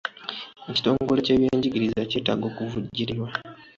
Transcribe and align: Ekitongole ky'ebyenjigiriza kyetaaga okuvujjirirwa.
Ekitongole 0.71 1.19
ky'ebyenjigiriza 1.25 2.01
kyetaaga 2.09 2.45
okuvujjirirwa. 2.51 3.29